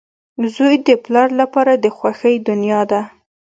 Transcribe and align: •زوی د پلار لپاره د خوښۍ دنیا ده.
•زوی 0.55 0.75
د 0.87 0.89
پلار 1.03 1.29
لپاره 1.41 1.73
د 1.83 1.85
خوښۍ 1.97 2.35
دنیا 2.47 2.81
ده. 2.91 3.01